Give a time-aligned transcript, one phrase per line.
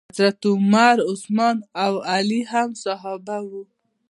[0.13, 3.61] حضرت عمر، عثمان او علی هم صحابه وو.